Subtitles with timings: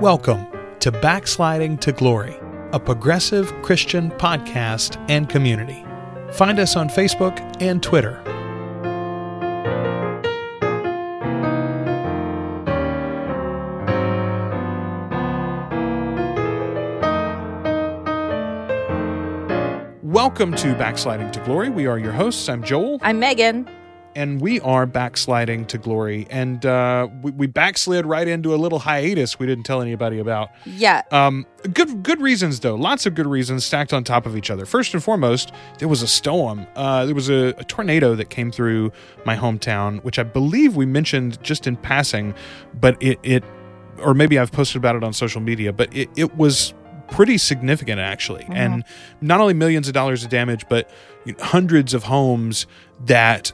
[0.00, 0.46] Welcome
[0.78, 2.34] to Backsliding to Glory,
[2.72, 5.84] a progressive Christian podcast and community.
[6.32, 8.18] Find us on Facebook and Twitter.
[20.02, 21.68] Welcome to Backsliding to Glory.
[21.68, 22.48] We are your hosts.
[22.48, 23.00] I'm Joel.
[23.02, 23.68] I'm Megan.
[24.14, 26.26] And we are backsliding to glory.
[26.30, 30.50] And uh, we, we backslid right into a little hiatus we didn't tell anybody about.
[30.66, 31.02] Yeah.
[31.10, 34.66] Um, good good reasons though, lots of good reasons stacked on top of each other.
[34.66, 36.66] First and foremost, there was a storm.
[36.76, 38.92] Uh, there was a, a tornado that came through
[39.24, 42.34] my hometown, which I believe we mentioned just in passing,
[42.74, 43.44] but it it
[43.98, 46.72] or maybe I've posted about it on social media, but it, it was
[47.10, 48.84] pretty significant actually, and
[49.20, 50.90] not only millions of dollars of damage, but
[51.24, 52.66] you know, hundreds of homes
[53.04, 53.52] that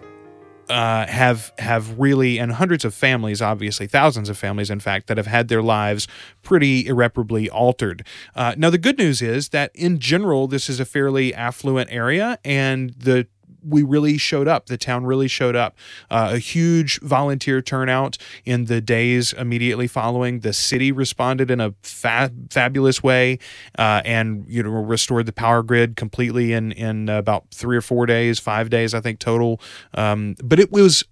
[0.69, 5.17] uh, have have really and hundreds of families, obviously thousands of families, in fact, that
[5.17, 6.09] have had their lives
[6.42, 8.06] pretty irreparably altered.
[8.34, 12.39] Uh, now, the good news is that in general, this is a fairly affluent area,
[12.44, 13.27] and the
[13.62, 14.67] we really showed up.
[14.67, 15.77] The town really showed up.
[16.11, 20.41] Uh, a huge volunteer turnout in the days immediately following.
[20.41, 23.39] The city responded in a fa- fabulous way,
[23.79, 28.07] uh, and you know restored the power grid completely in in about three or four
[28.07, 29.61] days, five days, I think total.
[29.95, 31.05] Um, but it was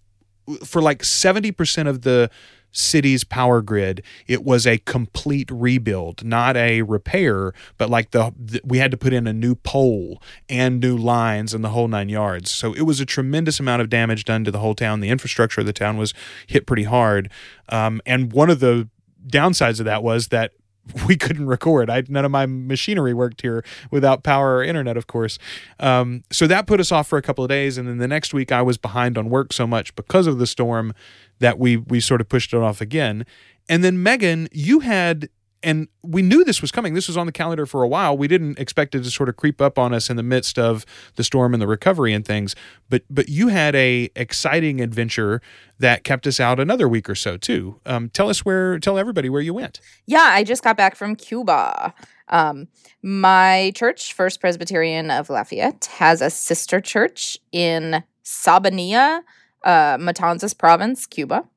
[0.64, 2.30] for like seventy percent of the
[2.74, 8.60] city's power grid it was a complete rebuild not a repair but like the, the,
[8.64, 12.08] we had to put in a new pole and new lines and the whole nine
[12.08, 12.50] yards.
[12.50, 15.00] So it was a tremendous amount of damage done to the whole town.
[15.00, 16.14] The infrastructure of the town was
[16.46, 17.30] hit pretty hard.
[17.68, 18.88] Um, and one of the
[19.26, 20.52] downsides of that was that
[21.08, 21.90] we couldn't record.
[21.90, 25.38] I none of my machinery worked here without power or internet, of course.
[25.80, 28.34] Um, so that put us off for a couple of days, and then the next
[28.34, 30.92] week I was behind on work so much because of the storm
[31.38, 33.24] that we we sort of pushed it off again.
[33.68, 35.28] And then Megan, you had
[35.64, 36.94] and we knew this was coming.
[36.94, 38.16] This was on the calendar for a while.
[38.16, 40.84] We didn't expect it to sort of creep up on us in the midst of
[41.16, 42.54] the storm and the recovery and things.
[42.88, 45.40] But but you had a exciting adventure
[45.78, 47.80] that kept us out another week or so too.
[47.86, 48.78] Um, tell us where.
[48.78, 49.80] Tell everybody where you went.
[50.06, 51.94] Yeah, I just got back from Cuba.
[52.28, 52.68] Um,
[53.02, 59.20] my church, First Presbyterian of Lafayette, has a sister church in Sabanilla,
[59.64, 61.48] uh, Matanzas province, Cuba,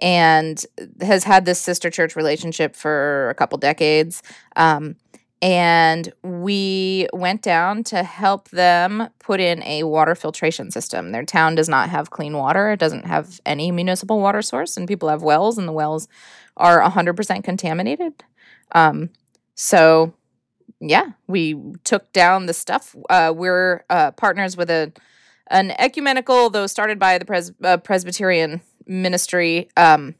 [0.00, 0.64] and
[1.00, 4.22] has had this sister church relationship for a couple decades.
[4.56, 4.96] Um,
[5.42, 11.12] and we went down to help them put in a water filtration system.
[11.12, 14.86] Their town does not have clean water, it doesn't have any municipal water source, and
[14.86, 16.08] people have wells, and the wells
[16.56, 18.22] are 100% contaminated.
[18.72, 19.10] Um,
[19.54, 20.12] so,
[20.78, 22.94] yeah, we took down the stuff.
[23.08, 24.92] Uh, we're uh, partners with a
[25.50, 30.14] an ecumenical, though started by the Pres- uh, Presbyterian ministry um,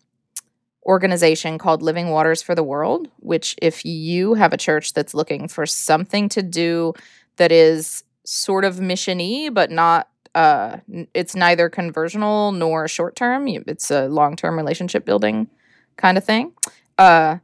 [0.86, 3.08] organization called Living Waters for the World.
[3.18, 6.94] Which, if you have a church that's looking for something to do
[7.36, 10.78] that is sort of missiony, but not uh,
[11.12, 13.48] it's neither conversional nor short term.
[13.48, 15.48] It's a long term relationship building
[15.96, 16.52] kind of thing.
[16.96, 17.38] Uh,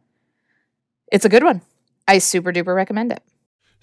[1.10, 1.62] it's a good one.
[2.08, 3.22] I super duper recommend it.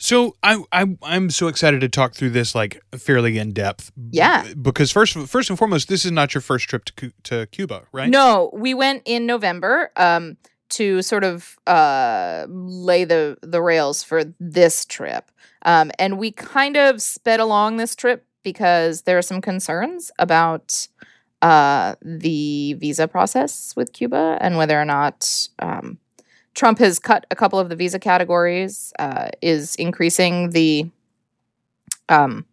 [0.04, 3.90] So I, I I'm so excited to talk through this like fairly in depth.
[4.12, 4.54] Yeah.
[4.62, 8.10] Because first first and foremost, this is not your first trip to to Cuba, right?
[8.10, 10.36] No, we went in November um,
[10.72, 15.32] to sort of uh, lay the the rails for this trip,
[15.62, 20.86] um, and we kind of sped along this trip because there are some concerns about
[21.42, 25.98] uh, the visa process with Cuba and whether or not um,
[26.54, 30.90] Trump has cut a couple of the visa categories, uh, is increasing the
[32.10, 32.46] um,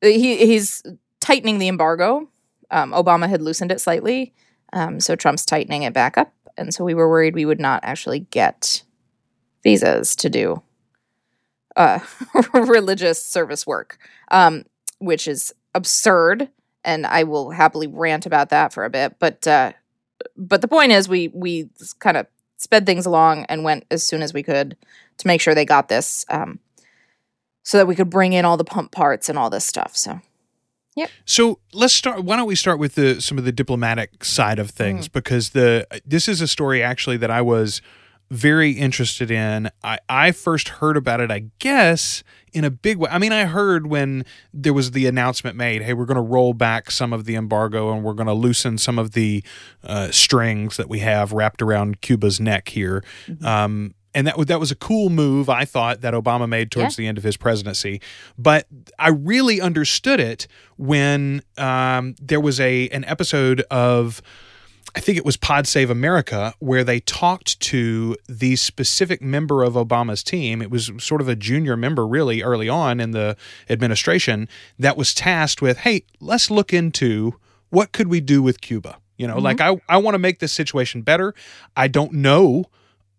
[0.00, 0.82] he he's
[1.20, 2.28] tightening the embargo.
[2.70, 4.32] Um, Obama had loosened it slightly,
[4.72, 7.80] um, so Trump's tightening it back up, and so we were worried we would not
[7.84, 8.82] actually get
[9.62, 10.62] visas to do
[11.76, 12.00] uh,
[12.54, 13.98] religious service work,
[14.30, 14.64] um,
[14.98, 16.48] which is absurd.
[16.84, 19.72] And I will happily rant about that for a bit, but uh,
[20.36, 21.68] but the point is, we we
[22.00, 22.26] kind of
[22.62, 24.76] sped things along and went as soon as we could
[25.18, 26.60] to make sure they got this, um,
[27.64, 29.96] so that we could bring in all the pump parts and all this stuff.
[29.96, 30.20] So
[30.94, 31.06] yeah.
[31.24, 32.22] So let's start.
[32.22, 35.86] Why don't we start with the some of the diplomatic side of things because the
[36.06, 37.80] this is a story actually that I was
[38.32, 39.70] very interested in.
[39.84, 42.24] I I first heard about it, I guess,
[42.54, 43.10] in a big way.
[43.10, 44.24] I mean, I heard when
[44.54, 47.92] there was the announcement made, "Hey, we're going to roll back some of the embargo
[47.92, 49.44] and we're going to loosen some of the
[49.84, 53.04] uh, strings that we have wrapped around Cuba's neck here."
[53.44, 57.06] Um, and that that was a cool move I thought that Obama made towards the
[57.06, 58.00] end of his presidency.
[58.38, 58.66] But
[58.98, 60.46] I really understood it
[60.76, 64.22] when um, there was a an episode of
[64.94, 69.74] I think it was Pod Save America, where they talked to the specific member of
[69.74, 70.60] Obama's team.
[70.60, 73.36] It was sort of a junior member, really, early on in the
[73.70, 74.48] administration,
[74.78, 77.38] that was tasked with, hey, let's look into
[77.70, 78.98] what could we do with Cuba.
[79.16, 79.44] You know, mm-hmm.
[79.44, 81.34] like I, I want to make this situation better.
[81.74, 82.66] I don't know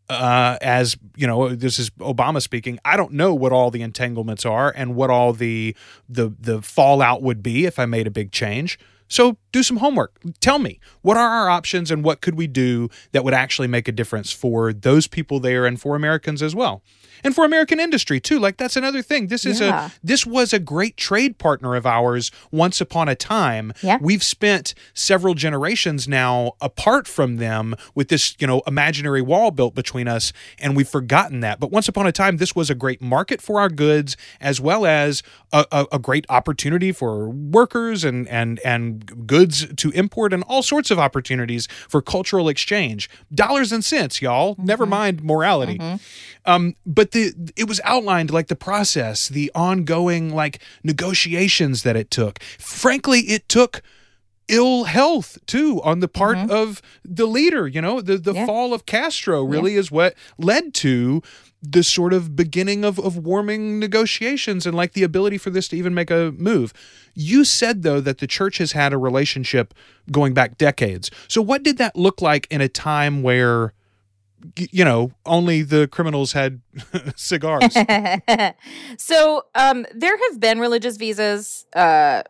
[0.10, 2.80] uh, as you know, this is Obama speaking.
[2.84, 5.76] I don't know what all the entanglements are and what all the
[6.10, 8.78] the the fallout would be if I made a big change.
[9.08, 10.20] So do some homework.
[10.40, 13.88] Tell me what are our options and what could we do that would actually make
[13.88, 16.82] a difference for those people there and for Americans as well
[17.24, 18.40] and for American industry too.
[18.40, 19.28] Like that's another thing.
[19.28, 19.88] This is yeah.
[19.88, 23.74] a this was a great trade partner of ours once upon a time.
[23.82, 23.98] Yeah.
[24.02, 29.76] We've spent several generations now apart from them with this, you know, imaginary wall built
[29.76, 31.60] between us and we've forgotten that.
[31.60, 34.86] But once upon a time this was a great market for our goods as well
[34.86, 40.44] as a, a, a great opportunity for workers and and and goods to import and
[40.44, 43.10] all sorts of opportunities for cultural exchange.
[43.34, 44.54] Dollars and cents, y'all.
[44.54, 44.66] Mm-hmm.
[44.66, 45.78] Never mind morality.
[45.78, 46.43] Mm-hmm.
[46.46, 52.12] Um, but the it was outlined like the process, the ongoing like negotiations that it
[52.12, 52.42] took.
[52.60, 53.82] Frankly, it took
[54.50, 56.52] ill health too on the part mm-hmm.
[56.52, 58.46] of the leader you know the the yeah.
[58.46, 59.80] fall of castro really yeah.
[59.80, 61.22] is what led to
[61.62, 65.78] the sort of beginning of, of warming negotiations and like the ability for this to
[65.78, 66.74] even make a move
[67.14, 69.74] you said though that the church has had a relationship
[70.12, 73.72] going back decades so what did that look like in a time where
[74.58, 76.62] you know, only the criminals had
[77.16, 77.76] cigars.
[78.98, 82.24] so um, there have been religious visas uh,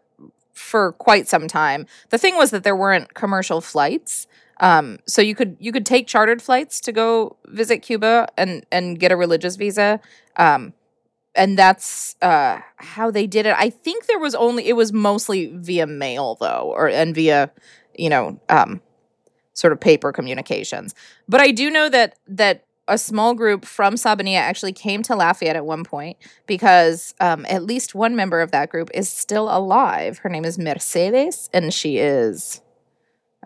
[0.53, 1.85] for quite some time.
[2.09, 4.27] The thing was that there weren't commercial flights.
[4.59, 8.99] Um, so you could you could take chartered flights to go visit Cuba and and
[8.99, 9.99] get a religious visa.
[10.37, 10.73] Um,
[11.35, 13.55] and that's uh, how they did it.
[13.57, 17.51] I think there was only it was mostly via mail though, or and via
[17.95, 18.81] you know um,
[19.53, 20.93] sort of paper communications.
[21.27, 25.55] But I do know that that a small group from Sabanilla actually came to Lafayette
[25.55, 26.17] at one point
[26.47, 30.17] because um, at least one member of that group is still alive.
[30.17, 32.61] Her name is Mercedes, and she is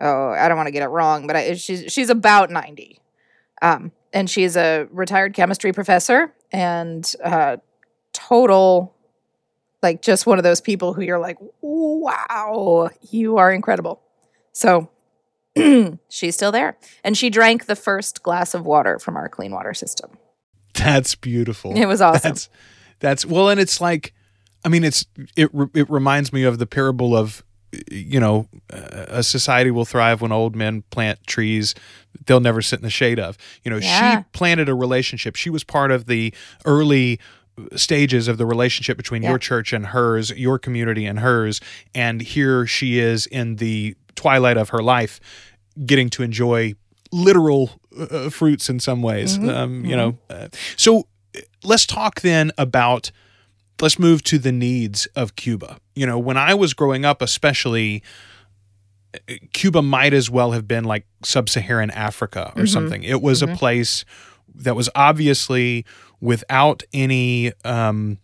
[0.00, 3.00] oh I don't want to get it wrong, but I, she's she's about ninety,
[3.62, 7.58] um, and she's a retired chemistry professor and uh,
[8.12, 8.94] total
[9.82, 14.00] like just one of those people who you're like wow you are incredible.
[14.52, 14.90] So
[16.08, 16.76] she's still there.
[17.04, 20.10] And she drank the first glass of water from our clean water system.
[20.74, 21.76] That's beautiful.
[21.76, 22.20] It was awesome.
[22.22, 22.48] That's,
[23.00, 24.14] that's well, and it's like,
[24.64, 25.06] I mean, it's
[25.36, 27.44] it it reminds me of the parable of,
[27.90, 31.74] you know, a society will thrive when old men plant trees
[32.26, 33.36] they'll never sit in the shade of.
[33.64, 34.18] You know, yeah.
[34.20, 35.36] she planted a relationship.
[35.36, 36.34] She was part of the
[36.64, 37.20] early
[37.74, 39.30] stages of the relationship between yeah.
[39.30, 41.60] your church and hers, your community and hers,
[41.94, 45.20] and here she is in the twilight of her life
[45.86, 46.74] getting to enjoy
[47.12, 49.38] literal uh, fruits in some ways.
[49.38, 49.48] Mm-hmm.
[49.48, 49.96] Um, you mm-hmm.
[49.96, 51.06] know, uh, so
[51.62, 53.10] let's talk then about.
[53.80, 55.78] Let's move to the needs of Cuba.
[55.94, 58.02] You know, when I was growing up, especially,
[59.14, 62.66] uh, Cuba might as well have been like sub-Saharan Africa or mm-hmm.
[62.66, 63.04] something.
[63.04, 63.52] It was mm-hmm.
[63.52, 64.04] a place
[64.52, 65.84] that was obviously
[66.20, 68.18] without any um,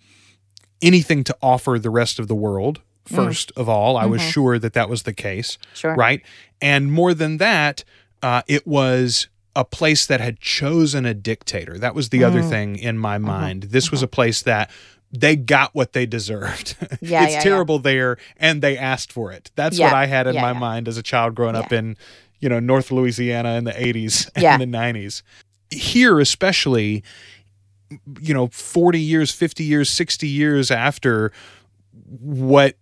[0.83, 2.81] anything to offer the rest of the world.
[3.07, 3.17] Mm.
[3.17, 3.61] First mm.
[3.61, 4.13] of all, I mm-hmm.
[4.13, 5.59] was sure that that was the case.
[5.75, 5.95] Sure.
[5.95, 6.23] Right.
[6.61, 7.85] And more than that,
[8.23, 11.79] uh, it was a place that had chosen a dictator.
[11.79, 12.27] That was the mm.
[12.27, 13.27] other thing in my mm-hmm.
[13.27, 13.63] mind.
[13.65, 13.95] This mm-hmm.
[13.95, 14.71] was a place that
[15.13, 16.77] they got what they deserved.
[17.01, 17.83] Yeah, it's yeah, terrible yeah.
[17.83, 19.51] there and they asked for it.
[19.57, 21.99] That's yeah, what I had in my mind as a child growing up in,
[22.41, 25.23] you know, North Louisiana in the 80s and the 90s.
[25.71, 27.05] Here especially
[28.21, 31.33] you know 40 years, 50 years, 60 years after
[32.21, 32.77] what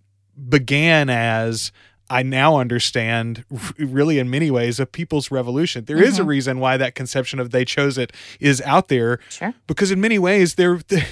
[0.48, 1.72] began as
[2.10, 3.44] I now understand,
[3.78, 5.86] really, in many ways, a people's revolution.
[5.86, 6.04] There mm-hmm.
[6.04, 6.28] is a mm-hmm.
[6.28, 9.18] reason why that conception of they chose it is out there.
[9.30, 9.54] Sure.
[9.66, 11.06] Because in many ways, they're, they're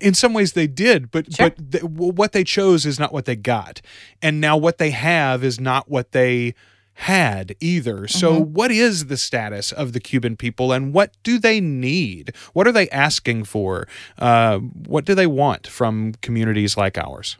[0.00, 1.50] in some ways they did, but sure.
[1.50, 3.82] but th- what they chose is not what they got,
[4.22, 6.54] and now what they have is not what they
[6.94, 8.06] had either.
[8.06, 8.52] So, mm-hmm.
[8.52, 12.34] what is the status of the Cuban people and what do they need?
[12.52, 13.86] What are they asking for?
[14.18, 17.36] Uh, what do they want from communities like ours?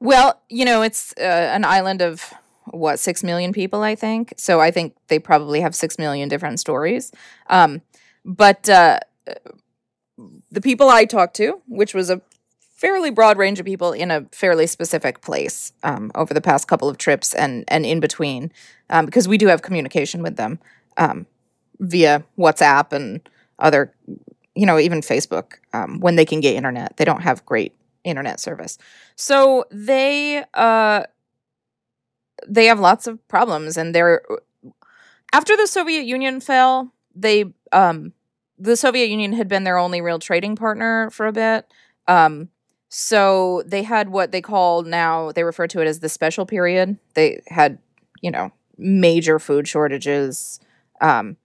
[0.00, 2.32] Well, you know, it's uh, an island of
[2.66, 4.34] what six million people, I think.
[4.36, 7.12] So I think they probably have six million different stories.
[7.48, 7.82] Um,
[8.24, 9.00] but uh,
[10.50, 12.20] the people I talked to, which was a
[12.76, 16.88] fairly broad range of people in a fairly specific place um, over the past couple
[16.88, 18.52] of trips and and in between,
[18.90, 20.58] um, because we do have communication with them
[20.96, 21.26] um,
[21.80, 23.28] via WhatsApp and
[23.58, 23.92] other,
[24.54, 26.96] you know, even Facebook um, when they can get internet.
[26.96, 27.74] They don't have great
[28.04, 28.78] internet service.
[29.16, 31.04] So they uh
[32.46, 34.22] they have lots of problems, and they're
[35.32, 38.12] after the Soviet Union fell, they um
[38.58, 41.66] the Soviet Union had been their only real trading partner for a bit.
[42.08, 42.48] Um,
[42.88, 46.98] so they had what they call now they refer to it as the special period.
[47.14, 47.78] They had,
[48.20, 50.58] you know, major food shortages.
[51.00, 51.36] Um,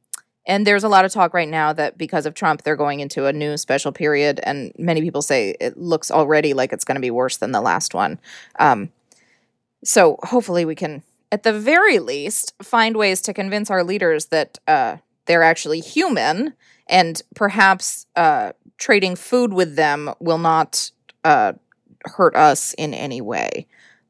[0.46, 3.26] and there's a lot of talk right now that because of Trump, they're going into
[3.26, 7.02] a new special period, and many people say it looks already like it's going to
[7.02, 8.20] be worse than the last one.
[8.60, 8.92] Um,
[9.84, 14.60] so hopefully, we can, at the very least, find ways to convince our leaders that
[14.68, 16.54] uh, they're actually human,
[16.88, 20.92] and perhaps uh, trading food with them will not
[21.24, 21.54] uh,
[22.04, 23.66] hurt us in any way.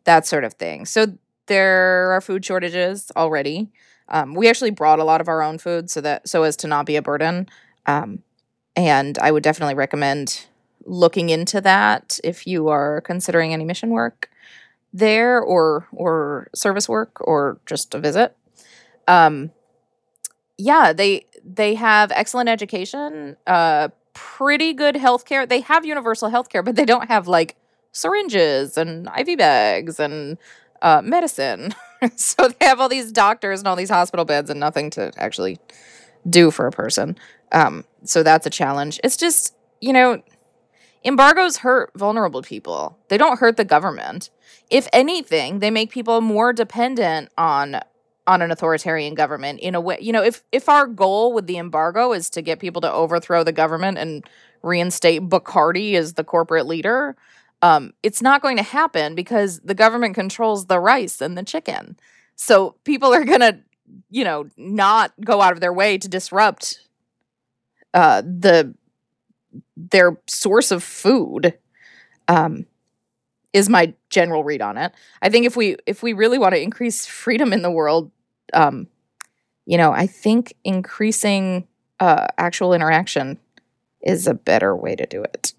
[0.06, 0.86] That sort of thing.
[0.86, 3.70] So there are food shortages already.
[4.10, 6.68] Um, we actually brought a lot of our own food so that so as to
[6.68, 7.48] not be a burden.
[7.86, 8.24] Um,
[8.76, 10.46] and I would definitely recommend
[10.86, 14.30] looking into that if you are considering any mission work
[14.94, 18.36] there or or service work or just a visit.
[19.08, 19.52] Um,
[20.58, 25.48] yeah, they they have excellent education, uh, pretty good healthcare.
[25.48, 27.56] They have universal healthcare, but they don't have like
[27.92, 30.38] syringes and IV bags and
[30.82, 31.74] uh, medicine.
[32.16, 35.60] so they have all these doctors and all these hospital beds and nothing to actually
[36.30, 37.18] do for a person.
[37.52, 39.00] Um, so that's a challenge.
[39.04, 40.22] It's just, you know,
[41.04, 42.98] embargoes hurt vulnerable people.
[43.10, 44.30] They don't hurt the government.
[44.70, 47.80] If anything, they make people more dependent on
[48.26, 49.98] on an authoritarian government in a way.
[50.00, 53.44] You know, if if our goal with the embargo is to get people to overthrow
[53.44, 54.24] the government and
[54.62, 57.18] reinstate Bacardi as the corporate leader,
[57.64, 61.98] um, it's not going to happen because the government controls the rice and the chicken.
[62.36, 63.60] So people are going to,
[64.12, 66.82] you know, not go out of their way to disrupt
[67.94, 68.76] uh, the
[69.78, 71.58] their source of food.
[72.28, 72.66] Um,
[73.54, 74.94] is my general read on it.
[75.22, 78.12] I think if we if we really want to increase freedom in the world,
[78.54, 78.88] um,
[79.66, 81.68] you know, I think increasing
[82.00, 83.40] uh, actual interaction
[84.02, 85.54] is a better way to do it.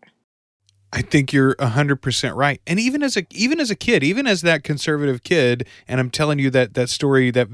[0.94, 2.60] I think you're 100% right.
[2.68, 6.08] And even as a even as a kid, even as that conservative kid, and I'm
[6.08, 7.48] telling you that that story that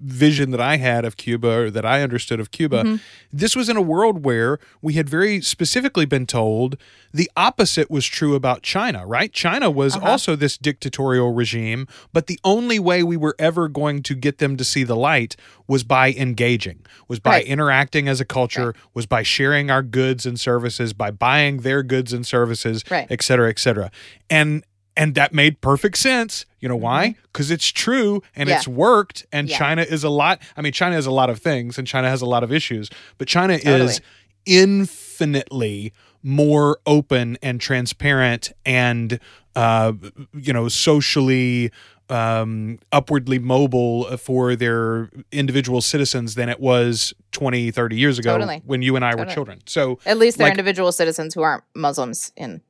[0.00, 2.96] vision that I had of Cuba or that I understood of Cuba, mm-hmm.
[3.32, 6.76] this was in a world where we had very specifically been told
[7.12, 9.32] the opposite was true about China, right?
[9.32, 10.10] China was uh-huh.
[10.10, 14.56] also this dictatorial regime, but the only way we were ever going to get them
[14.56, 17.46] to see the light was by engaging, was by right.
[17.46, 18.76] interacting as a culture, right.
[18.94, 23.06] was by sharing our goods and services, by buying their goods and services, right.
[23.10, 23.90] et cetera, et cetera.
[24.28, 24.64] And
[25.00, 26.44] and that made perfect sense.
[26.60, 27.16] You know why?
[27.32, 27.54] Because mm-hmm.
[27.54, 28.56] it's true and yeah.
[28.56, 29.24] it's worked.
[29.32, 29.56] And yeah.
[29.56, 30.42] China is a lot.
[30.58, 32.90] I mean, China has a lot of things, and China has a lot of issues,
[33.16, 33.86] but China totally.
[33.86, 34.00] is
[34.44, 39.18] infinitely more open and transparent and
[39.56, 39.94] uh,
[40.34, 41.72] you know socially
[42.10, 48.60] um, upwardly mobile for their individual citizens than it was 20 30 years ago totally.
[48.66, 49.26] when you and i totally.
[49.26, 52.60] were children so at least they're like, individual citizens who aren't muslims in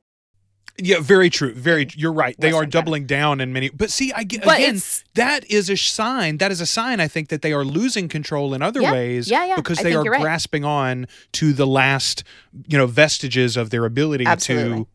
[0.77, 1.53] yeah, very true.
[1.53, 2.35] Very, you're right.
[2.39, 3.69] They are doubling down in many.
[3.69, 4.81] But see, I get again.
[5.15, 6.37] That is a sign.
[6.37, 6.99] That is a sign.
[6.99, 9.29] I think that they are losing control in other yeah, ways.
[9.29, 9.55] Yeah, yeah.
[9.55, 12.23] Because they are grasping on to the last,
[12.67, 14.85] you know, vestiges of their ability Absolutely.
[14.85, 14.87] to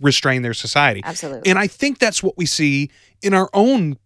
[0.00, 1.02] restrain their society.
[1.04, 1.50] Absolutely.
[1.50, 2.90] And I think that's what we see
[3.22, 3.98] in our own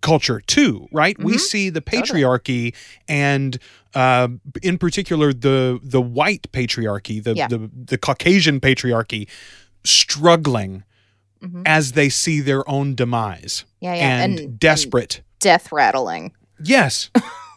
[0.00, 1.16] culture too, right?
[1.16, 1.26] Mm-hmm.
[1.26, 2.74] We see the patriarchy totally.
[3.08, 3.58] and
[3.94, 4.28] uh,
[4.62, 7.46] in particular the the white patriarchy, the, yeah.
[7.46, 9.28] the the Caucasian patriarchy
[9.84, 10.84] struggling
[11.42, 11.62] mm-hmm.
[11.66, 13.64] as they see their own demise.
[13.80, 14.22] Yeah, yeah.
[14.22, 15.16] And, and desperate.
[15.16, 16.32] And death rattling.
[16.62, 17.10] Yes.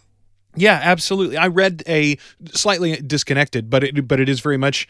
[0.56, 1.38] yeah, absolutely.
[1.38, 2.18] I read a
[2.54, 4.88] slightly disconnected, but it but it is very much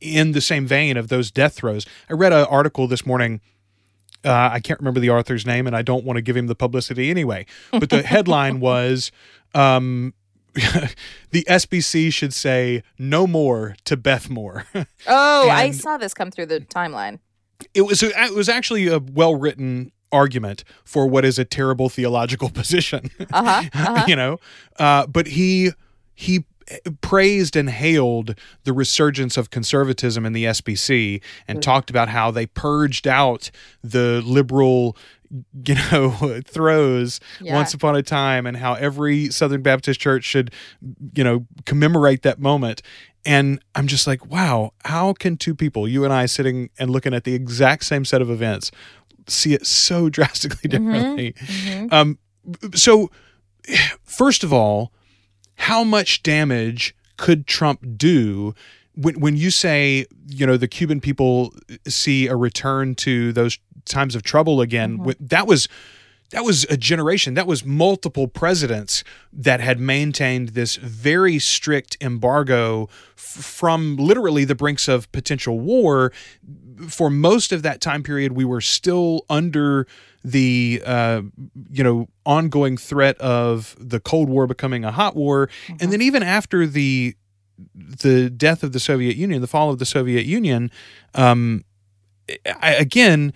[0.00, 1.86] in the same vein of those death throes.
[2.10, 3.40] I read an article this morning.
[4.24, 6.54] Uh, I can't remember the author's name, and I don't want to give him the
[6.54, 7.46] publicity anyway.
[7.70, 9.12] But the headline was
[9.54, 10.14] um,
[11.30, 14.66] the SBC should say no more to Beth Moore.
[15.06, 17.18] oh, I saw this come through the timeline.
[17.72, 21.88] It was a, it was actually a well written argument for what is a terrible
[21.88, 23.10] theological position.
[23.32, 24.04] Uh-huh, uh-huh.
[24.06, 24.38] you know,
[24.78, 25.72] uh, but he
[26.14, 26.44] he
[27.00, 31.60] praised and hailed the resurgence of conservatism in the SBC and mm-hmm.
[31.60, 33.50] talked about how they purged out
[33.82, 34.96] the liberal
[35.66, 37.54] you know throws yeah.
[37.54, 40.52] once upon a time and how every southern baptist church should
[41.14, 42.82] you know commemorate that moment
[43.26, 47.14] and i'm just like wow how can two people you and i sitting and looking
[47.14, 48.70] at the exact same set of events
[49.26, 50.92] see it so drastically mm-hmm.
[50.92, 51.86] differently mm-hmm.
[51.86, 51.94] Mm-hmm.
[51.94, 52.18] um
[52.74, 53.10] so
[54.04, 54.92] first of all
[55.56, 58.54] how much damage could trump do
[58.94, 61.54] when when you say you know the Cuban people
[61.86, 65.26] see a return to those times of trouble again, mm-hmm.
[65.26, 65.68] that was
[66.30, 72.88] that was a generation that was multiple presidents that had maintained this very strict embargo
[73.16, 76.12] f- from literally the brinks of potential war.
[76.88, 79.86] For most of that time period we were still under
[80.24, 81.22] the uh,
[81.70, 85.50] you know ongoing threat of the cold war becoming a hot war.
[85.80, 87.14] And then even after the
[87.74, 90.70] the death of the soviet union the fall of the soviet union
[91.14, 91.64] um,
[92.60, 93.32] I, again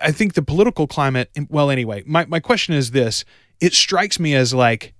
[0.00, 1.30] I think the political climate.
[1.48, 3.24] Well, anyway, my my question is this:
[3.60, 4.94] It strikes me as like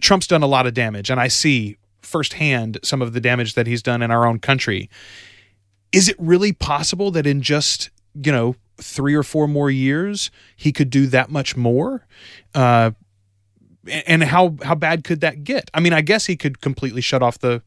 [0.00, 3.66] Trump's done a lot of damage, and I see firsthand some of the damage that
[3.66, 4.88] he's done in our own country.
[5.92, 10.72] Is it really possible that in just you know three or four more years he
[10.72, 12.06] could do that much more?
[12.54, 12.92] Uh,
[13.88, 15.70] and how how bad could that get?
[15.74, 17.62] I mean, I guess he could completely shut off the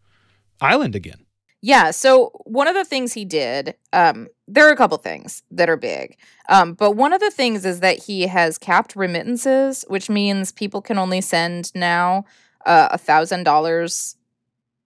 [0.61, 1.25] island again.
[1.61, 1.91] Yeah.
[1.91, 5.75] So one of the things he did, um, there are a couple things that are
[5.75, 10.53] big, um, but one of the things is that he has capped remittances, which means
[10.53, 12.23] people can only send now
[12.65, 14.15] uh, a thousand dollars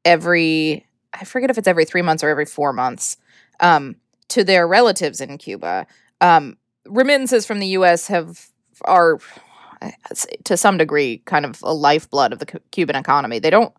[0.04, 0.86] every.
[1.14, 3.18] I forget if it's every three months or every four months
[3.60, 3.98] um,
[4.30, 5.86] to their relatives in Cuba.
[6.22, 8.08] Um, remittances from the U.S.
[8.08, 8.50] have
[8.86, 9.20] are
[10.44, 13.40] to some degree kind of a lifeblood of the Cuban economy.
[13.40, 13.74] They don't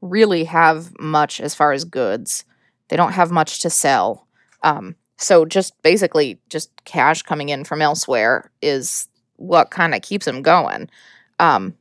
[0.00, 2.44] really have much as far as goods.
[2.88, 4.26] They don't have much to sell.
[4.62, 10.26] Um, so just basically just cash coming in from elsewhere is what kind of keeps
[10.26, 10.88] them going.
[11.38, 11.74] Um,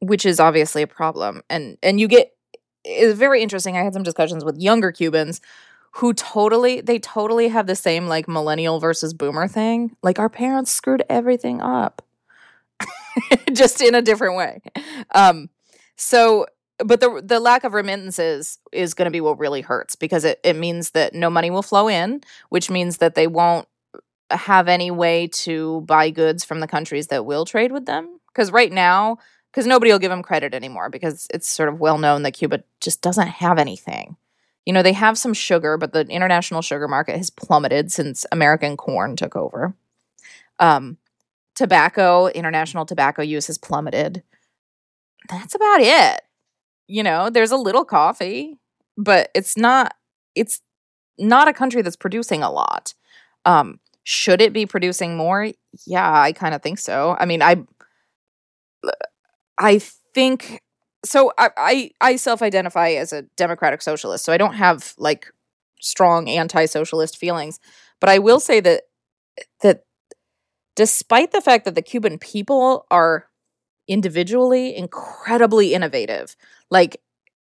[0.00, 1.42] which is obviously a problem.
[1.50, 2.32] And and you get
[2.84, 3.76] it's very interesting.
[3.76, 5.40] I had some discussions with younger Cubans
[5.92, 9.96] who totally they totally have the same like millennial versus boomer thing.
[10.02, 12.02] Like our parents screwed everything up.
[13.52, 14.60] just in a different way.
[15.14, 15.50] Um,
[15.96, 16.46] so
[16.78, 20.40] but the the lack of remittances is going to be what really hurts because it,
[20.44, 23.66] it means that no money will flow in, which means that they won't
[24.30, 28.18] have any way to buy goods from the countries that will trade with them.
[28.28, 29.18] Because right now,
[29.50, 32.62] because nobody will give them credit anymore because it's sort of well known that Cuba
[32.80, 34.16] just doesn't have anything.
[34.66, 38.76] You know, they have some sugar, but the international sugar market has plummeted since American
[38.76, 39.74] corn took over.
[40.58, 40.98] Um,
[41.56, 44.22] tobacco, international tobacco use has plummeted.
[45.28, 46.20] That's about it
[46.88, 48.58] you know, there's a little coffee,
[48.98, 49.94] but it's not
[50.34, 50.60] it's
[51.18, 52.94] not a country that's producing a lot.
[53.46, 55.52] Um, should it be producing more?
[55.86, 57.16] Yeah, I kind of think so.
[57.20, 57.64] I mean, I
[59.58, 59.78] I
[60.14, 60.60] think
[61.04, 65.26] so I I, I self-identify as a democratic socialist, so I don't have like
[65.80, 67.60] strong anti-socialist feelings,
[68.00, 68.82] but I will say that
[69.62, 69.84] that
[70.76, 73.26] despite the fact that the Cuban people are
[73.88, 76.36] individually incredibly innovative.
[76.70, 77.00] Like,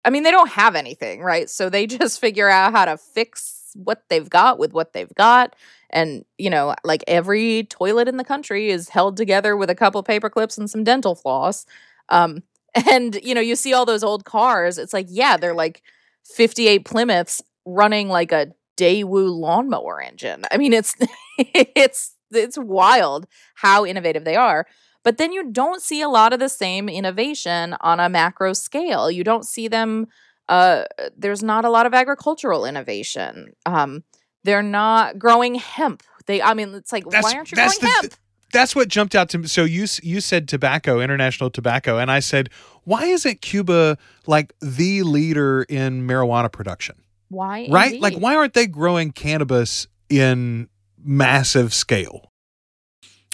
[0.04, 1.48] I mean, they don't have anything, right?
[1.48, 5.54] So they just figure out how to fix what they've got with what they've got.
[5.90, 10.02] And, you know, like every toilet in the country is held together with a couple
[10.02, 11.66] paper clips and some dental floss.
[12.09, 12.42] Um,
[12.90, 14.78] and, you know, you see all those old cars.
[14.78, 15.83] It's like, yeah, they're like
[16.24, 20.44] 58 Plymouths running like a Daewoo lawnmower engine.
[20.50, 20.94] I mean, it's,
[21.38, 24.66] it's, it's wild how innovative they are.
[25.02, 29.10] But then you don't see a lot of the same innovation on a macro scale.
[29.10, 30.08] You don't see them.
[30.48, 30.84] Uh,
[31.16, 33.54] there's not a lot of agricultural innovation.
[33.64, 34.04] Um,
[34.44, 36.02] they're not growing hemp.
[36.26, 38.14] They, I mean, it's like, that's, why aren't you growing the, hemp?
[38.52, 39.46] That's what jumped out to me.
[39.46, 42.50] So you you said tobacco, international tobacco, and I said,
[42.84, 46.96] why isn't Cuba like the leader in marijuana production?
[47.28, 47.68] Why?
[47.70, 47.86] Right?
[47.92, 48.02] Indeed.
[48.02, 50.68] Like, why aren't they growing cannabis in
[51.02, 52.30] massive scale?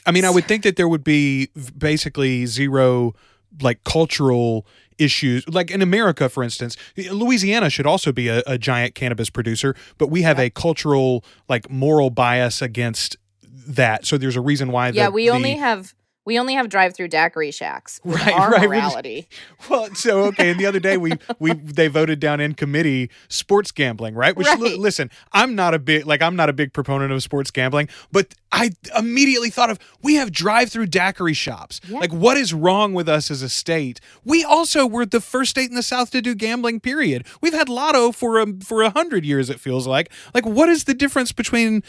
[0.07, 3.15] I mean, I would think that there would be basically zero
[3.61, 4.67] like cultural
[4.99, 9.75] issues like in america for instance louisiana should also be a, a giant cannabis producer
[9.99, 10.45] but we have yeah.
[10.45, 15.27] a cultural like moral bias against that so there's a reason why yeah the, we
[15.27, 15.95] the, only have
[16.27, 18.01] we only have drive-through daiquiri shacks.
[18.05, 18.69] Right, our right.
[18.69, 19.29] Morality.
[19.71, 20.51] Well, so okay.
[20.51, 24.37] And the other day we we they voted down in committee sports gambling, right?
[24.37, 24.61] Which right.
[24.61, 27.89] L- listen, I'm not a big like I'm not a big proponent of sports gambling,
[28.13, 31.81] but I immediately thought of we have drive-through daiquiri shops.
[31.89, 31.99] Yeah.
[31.99, 34.01] Like, what is wrong with us as a state?
[34.25, 36.81] We also were the first state in the South to do gambling.
[36.81, 37.27] Period.
[37.41, 39.51] We've had lotto for a for a hundred years.
[39.51, 40.11] It feels like.
[40.35, 41.83] Like, what is the difference between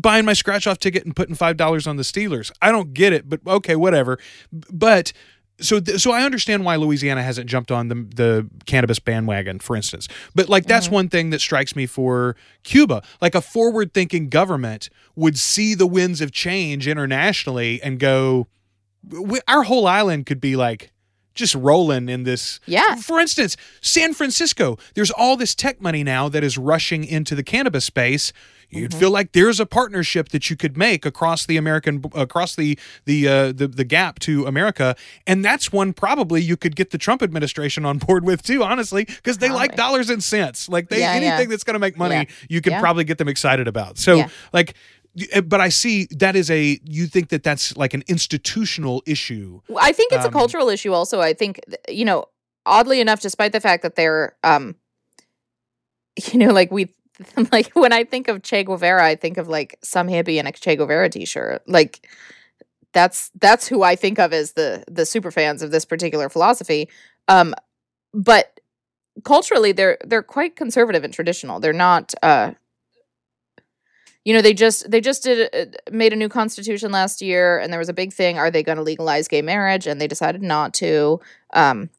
[0.00, 2.50] buying my scratch off ticket and putting five dollars on the Steelers.
[2.60, 4.18] I don't get it, but okay, whatever.
[4.50, 5.12] But
[5.60, 9.76] so th- so I understand why Louisiana hasn't jumped on the the cannabis bandwagon, for
[9.76, 10.08] instance.
[10.34, 10.94] But like that's mm-hmm.
[10.94, 13.02] one thing that strikes me for Cuba.
[13.20, 18.48] Like a forward thinking government would see the winds of change internationally and go,
[19.48, 20.92] our whole island could be like
[21.34, 22.60] just rolling in this.
[22.66, 22.96] Yeah.
[22.96, 27.42] For instance, San Francisco, there's all this tech money now that is rushing into the
[27.42, 28.32] cannabis space.
[28.72, 29.00] You'd Mm-hmm.
[29.00, 33.28] feel like there's a partnership that you could make across the American across the the
[33.28, 37.22] uh, the the gap to America, and that's one probably you could get the Trump
[37.22, 38.62] administration on board with too.
[38.64, 40.68] Honestly, because they like dollars and cents.
[40.70, 41.28] Like they Yeah, yeah.
[41.32, 42.24] anything that's going to make money, Yeah.
[42.48, 42.80] you can Yeah.
[42.80, 43.98] probably get them excited about.
[43.98, 44.28] So Yeah.
[44.52, 44.74] like.
[45.44, 46.80] But I see that is a.
[46.84, 49.60] You think that that's like an institutional issue.
[49.78, 51.20] I think it's Um, a cultural issue also.
[51.20, 52.24] I think you know,
[52.64, 54.74] oddly enough, despite the fact that they're um
[56.32, 56.94] you know, like we
[57.52, 60.52] like when I think of Che Guevara, I think of like some hippie in a
[60.52, 61.62] Che Guevara t-shirt.
[61.66, 62.08] Like
[62.92, 66.88] that's that's who I think of as the the super fans of this particular philosophy.
[67.28, 67.54] Um
[68.12, 68.60] but
[69.24, 71.60] culturally they're they're quite conservative and traditional.
[71.60, 72.52] They're not uh
[74.24, 77.72] you know they just they just did uh, made a new constitution last year and
[77.72, 80.42] there was a big thing are they going to legalize gay marriage and they decided
[80.42, 81.20] not to
[81.54, 81.90] um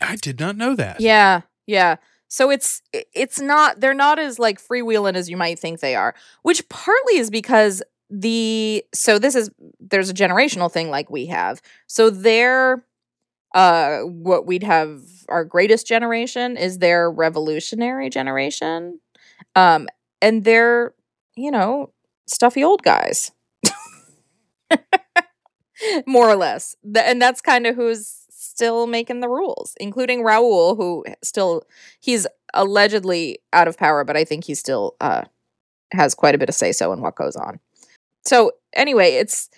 [0.00, 1.00] I did not know that.
[1.00, 1.96] yeah yeah
[2.28, 6.14] so it's it's not they're not as like freewheeling as you might think they are
[6.42, 11.60] which partly is because the so this is there's a generational thing like we have.
[11.86, 12.82] So their
[13.54, 19.00] uh what we'd have our greatest generation is their revolutionary generation
[19.56, 19.88] um
[20.22, 20.94] and they're
[21.36, 21.92] you know
[22.26, 23.32] stuffy old guys.
[26.06, 26.76] More or less.
[26.96, 28.17] And that's kind of who's
[28.58, 31.62] still making the rules including raul who still
[32.00, 35.22] he's allegedly out of power but i think he still uh
[35.92, 37.60] has quite a bit of say so in what goes on
[38.26, 39.48] so anyway it's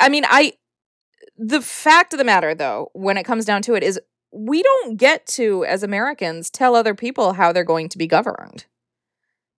[0.00, 0.52] i mean i
[1.38, 3.98] the fact of the matter though when it comes down to it is
[4.32, 8.66] we don't get to as americans tell other people how they're going to be governed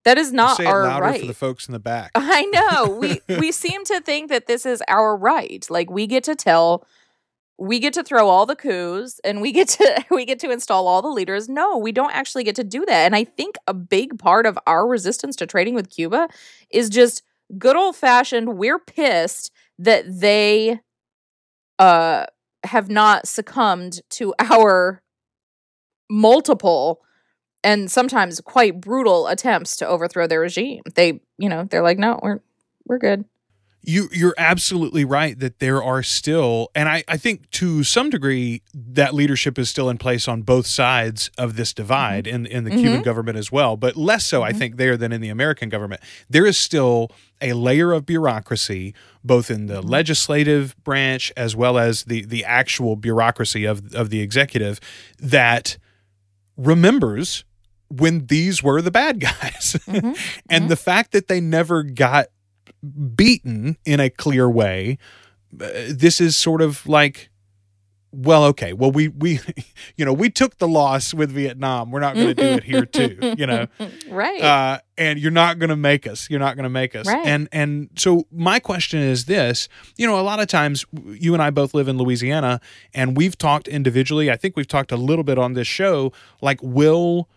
[0.05, 2.11] that is not Say our louder right for the folks in the back.
[2.15, 2.97] I know.
[2.97, 5.67] We we seem to think that this is our right.
[5.69, 6.87] Like we get to tell
[7.59, 10.87] we get to throw all the coups and we get to we get to install
[10.87, 11.49] all the leaders.
[11.49, 13.05] No, we don't actually get to do that.
[13.05, 16.29] And I think a big part of our resistance to trading with Cuba
[16.69, 17.23] is just
[17.57, 20.79] good old fashioned we're pissed that they
[21.79, 22.25] uh
[22.65, 25.01] have not succumbed to our
[26.09, 27.01] multiple
[27.63, 30.81] and sometimes quite brutal attempts to overthrow their regime.
[30.95, 32.39] They, you know, they're like, no, we're
[32.85, 33.25] we're good.
[33.81, 38.61] You you're absolutely right that there are still and I, I think to some degree
[38.73, 42.71] that leadership is still in place on both sides of this divide in, in the
[42.71, 43.03] Cuban Mhm.
[43.05, 44.57] government as well, but less so I Mhm.
[44.57, 46.01] think there than in the American government.
[46.29, 47.09] There is still
[47.41, 49.89] a layer of bureaucracy both in the Mhm.
[49.89, 54.81] legislative branch as well as the the actual bureaucracy of of the executive
[55.19, 55.77] that
[56.57, 57.45] remembers
[57.87, 59.77] when these were the bad guys.
[59.87, 60.17] Mhm.
[60.49, 60.67] and Mhm.
[60.69, 62.27] the fact that they never got
[63.15, 64.97] beaten in a clear way
[65.59, 67.29] uh, this is sort of like
[68.11, 69.39] well okay well we we
[69.95, 71.91] you know we took the loss with vietnam.
[71.91, 73.67] We're not going to do it here too you know?
[74.09, 74.41] Right.
[74.41, 76.29] uh, and you're not going to make us.
[76.29, 77.05] You're not going to make us.
[77.07, 77.25] Right.
[77.25, 81.43] and and so my question is this you know a lot of times you and
[81.43, 82.59] i both live in louisiana
[82.93, 84.31] and we've talked individually.
[84.31, 86.11] I think we've talked a little bit on this show
[86.41, 87.29] like will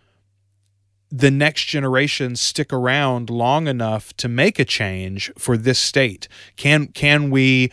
[1.12, 6.26] the next generation stick around long enough to make a change for this state?
[6.56, 7.70] Can can we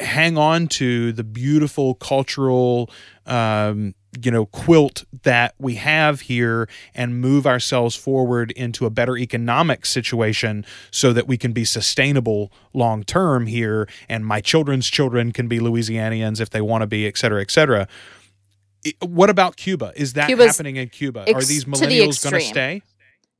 [0.00, 2.90] hang on to the beautiful cultural
[3.26, 9.16] um, you know quilt that we have here and move ourselves forward into a better
[9.16, 15.32] economic situation so that we can be sustainable long term here and my children's children
[15.32, 17.88] can be louisianians if they want to be et cetera et cetera
[19.00, 22.40] what about cuba is that Cuba's happening in cuba are these to the millennials going
[22.40, 22.82] to stay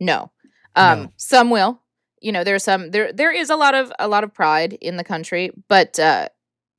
[0.02, 0.30] no.
[0.74, 1.12] Um No.
[1.16, 1.80] some will.
[2.20, 4.96] You know, there's some there there is a lot of a lot of pride in
[4.96, 6.28] the country, but uh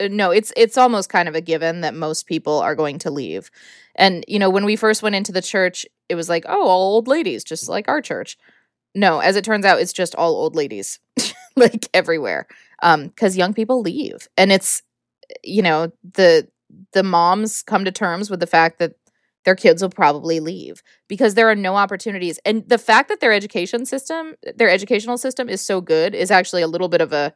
[0.02, 3.50] no, it's it's almost kind of a given that most people are going to leave.
[3.96, 6.96] And you know, when we first went into the church, it was like, "Oh, all
[6.96, 8.38] old ladies, just like our church."
[8.96, 11.00] No, as it turns out, it's just all old ladies,
[11.56, 12.48] like everywhere.
[12.82, 14.82] Um, because young people leave, and it's,
[15.44, 16.48] you know, the
[16.94, 18.94] the moms come to terms with the fact that
[19.46, 23.34] their kids will probably leave because there are no opportunities, and the fact that their
[23.34, 27.34] education system, their educational system, is so good is actually a little bit of a,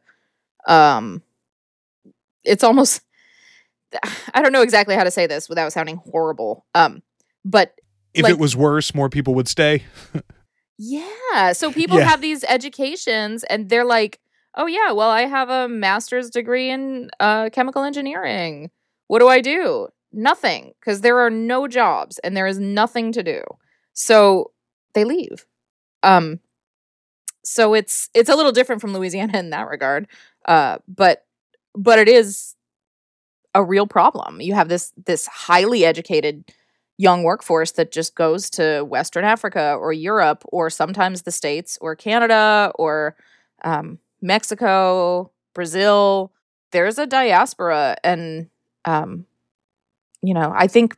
[0.66, 1.22] um,
[2.44, 3.02] it's almost.
[4.34, 6.64] I don't know exactly how to say this without sounding horrible.
[6.74, 7.02] Um,
[7.44, 7.74] but
[8.14, 9.84] if Like- it was worse more people would stay
[10.78, 11.52] Yeah.
[11.54, 12.04] So people Yeah.
[12.04, 14.20] have these educations and they're like,
[14.54, 18.70] oh, yeah, well, I have a master's degree in uh, chemical engineering.
[19.08, 19.88] What do I do?
[20.12, 23.42] Nothing, because there are no jobs and there is nothing to do.
[23.92, 24.52] So
[24.94, 25.44] they leave.
[26.02, 26.40] Um,
[27.44, 30.06] so it's it's a little different from Louisiana in that regard.
[30.46, 31.26] Uh, but
[31.74, 32.54] but it is
[33.54, 34.40] a real problem.
[34.40, 36.44] You have this this highly educated
[36.98, 41.94] young workforce that just goes to Western Africa or Europe or sometimes the States or
[41.94, 43.16] Canada or
[43.64, 46.32] um, Mexico, Brazil.
[46.72, 48.48] There's a diaspora, and
[48.88, 49.26] um,
[50.22, 50.96] you know, I think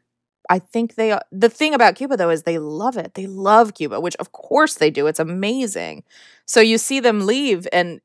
[0.49, 3.15] I think they the thing about Cuba though is they love it.
[3.15, 5.07] They love Cuba, which of course they do.
[5.07, 6.05] It's amazing.
[6.47, 8.01] So you see them leave and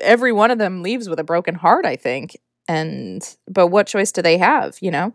[0.00, 2.36] every one of them leaves with a broken heart, I think.
[2.68, 5.14] And but what choice do they have, you know?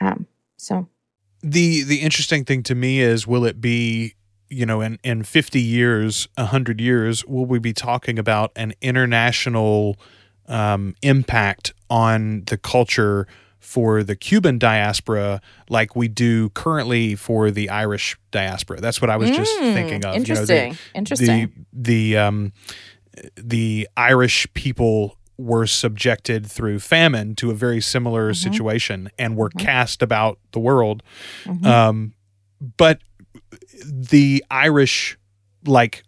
[0.00, 0.86] Um so
[1.42, 4.14] the the interesting thing to me is will it be
[4.48, 9.98] you know in in 50 years 100 years will we be talking about an international
[10.48, 13.26] um, impact on the culture
[13.60, 18.80] for the Cuban diaspora like we do currently for the Irish diaspora.
[18.80, 20.16] That's what I was just Mm, thinking of.
[20.16, 20.56] Interesting.
[20.56, 21.66] You know, the, interesting.
[21.72, 22.52] the the um
[23.36, 28.36] the Irish people were subjected through famine to a very similar Mhm.
[28.36, 29.58] situation and were Mhm.
[29.60, 31.02] cast about the world.
[31.44, 31.66] Mhm.
[31.66, 32.12] Um,
[32.78, 33.00] but
[33.84, 35.18] the Irish,
[35.66, 36.04] like,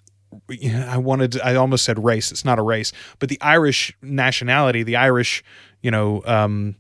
[0.90, 2.30] I wanted, to, I almost said race.
[2.32, 5.42] It's not a race, but the Irish nationality, the Irish,
[5.84, 6.74] you know, um,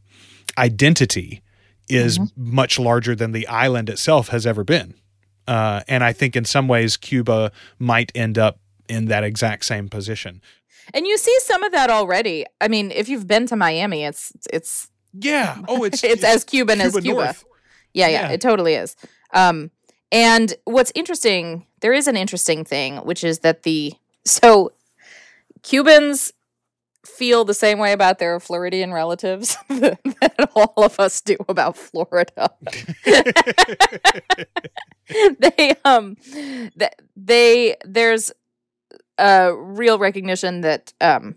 [0.58, 1.42] identity
[1.88, 2.30] is Mhm.
[2.36, 4.94] much larger than the island itself has ever been.
[5.46, 9.88] Uh, and I think in some ways, Cuba might end up in that exact same
[9.88, 10.40] position.
[10.92, 12.44] and you see some of that already.
[12.60, 14.88] I mean, if you've been to Miami, it's it's
[15.18, 15.56] Yeah.
[15.68, 17.34] Oh, it's it's, as Cuban as Cuba.
[17.94, 18.32] Yeah, yeah, Yeah.
[18.34, 18.94] it totally is.
[19.32, 19.70] Um,
[20.12, 23.94] and what's interesting, there is an interesting thing, which is that the
[24.26, 24.72] so
[25.62, 26.32] Cubans
[27.06, 32.50] feel the same way about their Floridian relatives that, all of us do about Florida.
[35.38, 36.16] they um
[36.76, 38.32] that they there's
[39.18, 41.36] a real recognition that um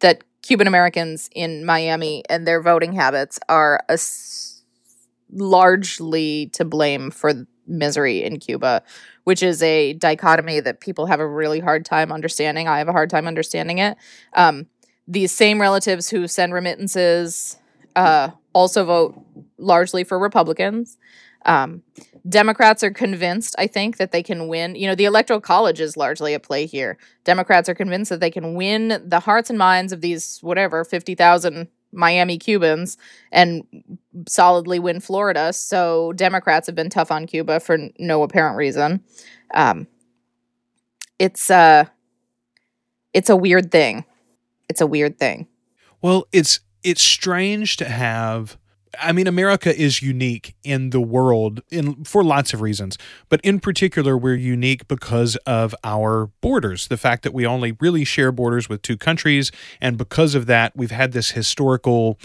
[0.00, 3.80] that Cuban Americans in Miami and their voting habits are
[5.32, 7.32] largely to blame for
[7.66, 8.82] misery in Cuba,
[9.24, 12.68] which is a dichotomy that people have a really hard time understanding.
[12.68, 13.96] I have a hard time understanding it.
[14.34, 14.66] Um,
[15.06, 17.56] these same relatives who send remittances
[17.96, 19.24] uh, also vote
[19.58, 20.96] largely for Republicans.
[21.44, 21.82] Um,
[22.26, 24.74] Democrats are convinced, I think, that they can win.
[24.76, 26.96] You know, the Electoral College is largely at play here.
[27.24, 31.68] Democrats are convinced that they can win the hearts and minds of these, whatever, 50,000
[31.92, 32.96] Miami Cubans
[33.30, 33.64] and
[34.26, 35.52] solidly win Florida.
[35.52, 39.02] So Democrats have been tough on Cuba for no apparent reason.
[39.54, 39.86] Um,
[41.18, 41.84] it's uh,
[43.12, 44.04] it's a weird thing.
[44.68, 45.48] It's a weird thing.
[46.02, 48.58] Well, it's it's strange to have
[49.00, 52.98] I mean America is unique in the world in for lots of reasons,
[53.28, 56.88] but in particular we're unique because of our borders.
[56.88, 59.50] The fact that we only really share borders with two countries
[59.80, 62.18] and because of that we've had this historical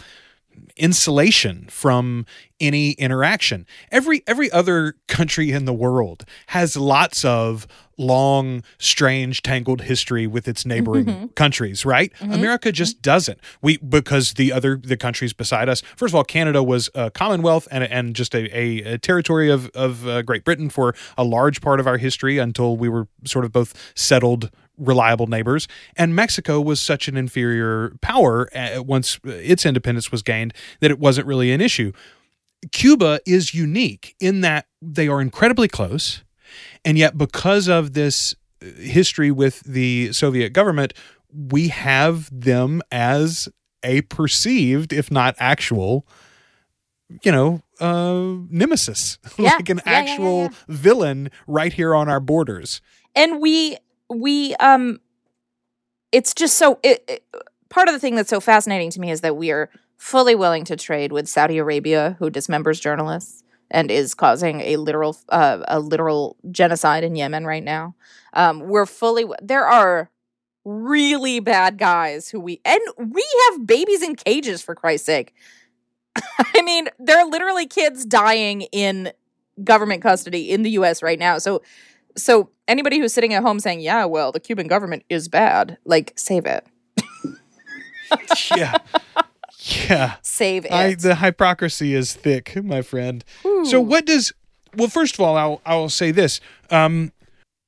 [0.79, 2.25] insulation from
[2.59, 3.65] any interaction.
[3.91, 10.47] Every every other country in the world has lots of long, strange, tangled history with
[10.47, 11.35] its neighboring Mhm.
[11.35, 12.13] countries, right?
[12.21, 12.33] Mhm.
[12.33, 13.39] America just doesn't.
[13.61, 15.81] We because the other the countries beside us.
[15.97, 19.69] First of all, Canada was a Commonwealth and and just a, a, a territory of
[19.75, 23.43] of uh, Great Britain for a large part of our history until we were sort
[23.45, 29.65] of both settled reliable neighbors and Mexico was such an inferior power uh, once its
[29.65, 31.91] independence was gained that it wasn't really an issue
[32.71, 36.23] Cuba is unique in that they are incredibly close.
[36.83, 40.93] And yet, because of this uh, history with the Soviet government,
[41.31, 43.47] we have them as
[43.81, 46.05] a perceived, if not actual,
[47.23, 50.49] you know, uh, nemesis, Yeah, like an yeah, actual yeah.
[50.67, 52.81] villain right here on our borders.
[53.15, 53.77] and we
[54.09, 54.99] we um
[56.11, 57.23] it's just so it, it-
[57.69, 60.63] part of the thing that's so fascinating to me is that we are fully willing
[60.65, 65.79] to trade with Saudi Arabia who dismembers journalists and is causing a literal uh, a
[65.79, 67.95] literal genocide in Yemen right now.
[68.33, 70.09] Um, we're fully there are
[70.65, 75.33] really bad guys who we and we have babies in cages for Christ's sake.
[76.55, 79.11] I mean, there are literally kids dying in
[79.63, 81.37] government custody in the US right now.
[81.37, 81.61] So
[82.17, 86.13] so anybody who's sitting at home saying, "Yeah, well, the Cuban government is bad," like
[86.15, 86.65] save it.
[88.55, 88.77] yeah.
[89.59, 90.15] Yeah.
[90.21, 90.71] Save it.
[90.71, 93.23] I, the hypocrisy is thick, my friend.
[93.65, 94.33] So what does
[94.75, 97.11] well first of all I'll I'll say this um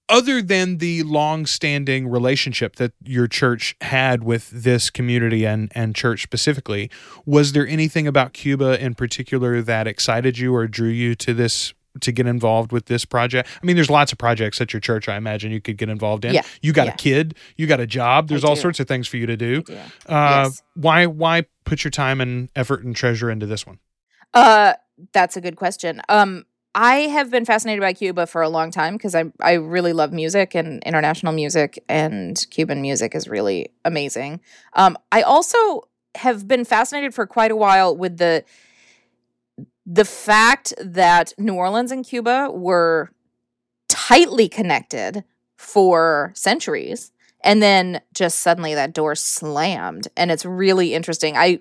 [0.08, 6.22] other than the long-standing relationship that your church had with this community and and church
[6.24, 6.90] specifically
[7.26, 11.74] was there anything about Cuba in particular that excited you or drew you to this
[12.00, 13.50] to get involved with this project?
[13.62, 15.10] I mean, there's lots of projects at your church.
[15.10, 16.34] I imagine you could get involved in.
[16.34, 16.44] Yeah.
[16.62, 16.94] You got Yeah.
[16.94, 17.36] a kid.
[17.58, 18.30] You got a job.
[18.30, 18.62] There's all do.
[18.62, 19.64] sorts of things for you to do.
[19.68, 19.84] Yeah.
[20.08, 20.64] Uh, Yes.
[20.76, 23.80] Why why put your time and effort and treasure into this one?
[24.34, 24.74] Uh,
[25.14, 26.02] that's a good question.
[26.10, 29.92] Um, I have been fascinated by Cuba for a long time because I I really
[29.92, 34.40] love music and international music, and Cuban music is really amazing.
[34.74, 35.82] Um, I also
[36.16, 38.44] have been fascinated for quite a while with the
[39.94, 43.12] the fact that New Orleans and Cuba were
[43.90, 45.26] tightly connected
[45.58, 47.12] for centuries
[47.44, 51.36] and then just suddenly that door slammed and it's really interesting.
[51.36, 51.60] I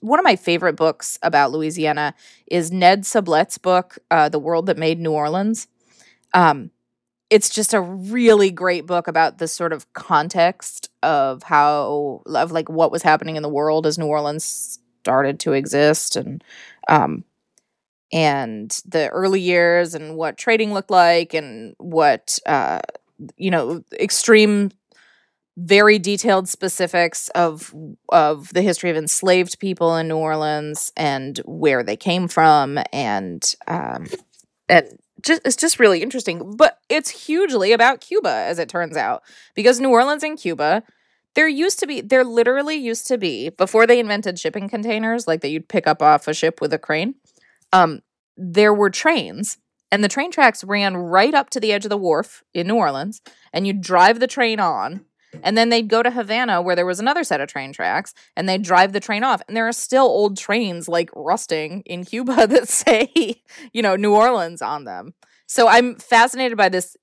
[0.00, 2.14] one of my favorite books about louisiana
[2.46, 5.68] is ned Sublette's book uh, the world that made new orleans.
[6.32, 6.70] Um,
[7.28, 12.70] it's just a really great book about the sort of context of how of like
[12.70, 16.42] what was happening in the world as new orleans started to exist and
[16.88, 17.24] um,
[18.12, 22.80] and the early years and what trading looked like and what uh,
[23.36, 24.70] you know extreme
[25.56, 27.74] very detailed specifics of
[28.10, 33.54] of the history of enslaved people in New Orleans and where they came from and
[33.66, 34.06] um
[34.68, 39.22] and just it's just really interesting but it's hugely about Cuba as it turns out
[39.54, 40.82] because New Orleans and Cuba
[41.34, 45.40] there used to be there literally used to be before they invented shipping containers like
[45.40, 47.14] that you'd pick up off a ship with a crane
[47.76, 48.00] um
[48.36, 49.58] there were trains
[49.90, 52.76] and the train tracks ran right up to the edge of the wharf in New
[52.76, 55.06] Orleans and you'd drive the train on
[55.42, 58.48] and then they'd go to Havana where there was another set of train tracks and
[58.48, 59.42] they'd drive the train off.
[59.46, 63.10] And there are still old trains like rusting in Cuba that say,
[63.72, 65.14] you know, New Orleans on them.
[65.46, 66.96] So I'm fascinated by this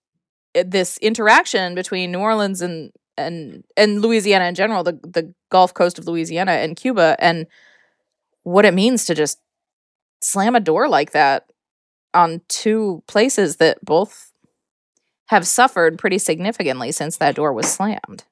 [0.55, 5.73] uh, this interaction between New Orleans and and and Louisiana in general, the the Gulf
[5.73, 7.47] Coast of Louisiana and Cuba and
[8.43, 9.39] what it means to just
[10.23, 11.51] slam a door like that
[12.13, 14.31] on two places that both
[15.27, 18.23] have suffered pretty significantly since that door was slammed.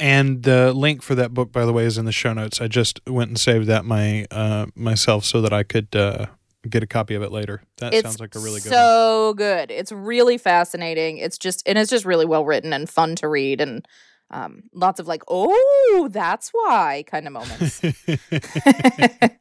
[0.00, 2.60] And the link for that book, by the way, is in the show notes.
[2.60, 6.26] I just went and saved that my uh, myself so that I could uh,
[6.68, 7.62] get a copy of it later.
[7.78, 8.78] That it's sounds like a really good one.
[8.78, 9.72] so good.
[9.72, 11.18] It's really fascinating.
[11.18, 13.86] It's just and it's just really well written and fun to read and
[14.30, 17.80] um, lots of like, oh, that's why kind of moments.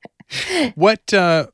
[0.76, 1.48] what uh,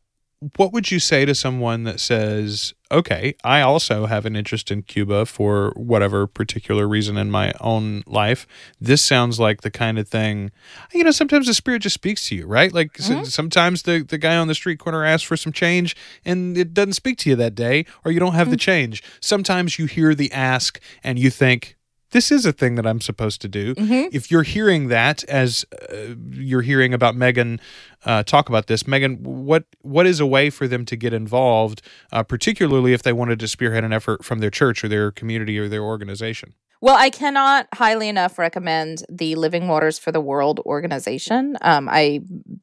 [0.58, 4.84] what would you say to someone that says, "Okay, I also have an interest in
[4.84, 8.46] Cuba for whatever particular reason in my own life.
[8.80, 10.52] This sounds like the kind of thing,
[10.94, 12.74] you know, sometimes the spirit just speaks to you, right?
[12.74, 13.26] Like Mhm.
[13.28, 16.94] sometimes the the guy on the street corner asks for some change and it doesn't
[16.94, 19.02] speak to you that day or you don't have the change.
[19.22, 21.76] Sometimes you hear the ask and you think,
[22.14, 24.10] this is a thing that I'm supposed to do Mhm.
[24.14, 27.60] if you're hearing that as uh, you're hearing about Megan
[28.06, 31.82] uh, talk about this, Megan, what what is a way for them to get involved,
[32.12, 35.58] uh, particularly if they wanted to spearhead an effort from their church or their community
[35.60, 36.54] or their organization?
[36.82, 41.58] Well, I cannot highly enough recommend the Living Waters for the World organization.
[41.62, 42.20] Um, I